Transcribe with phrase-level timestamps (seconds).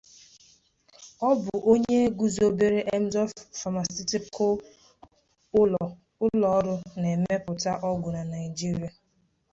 [1.27, 4.53] Ọ bụ onye guzobere Emzor Pharmaceutical,
[6.25, 8.89] ụlọ ọrụ na-emepụta ọgwụ na Naijiria.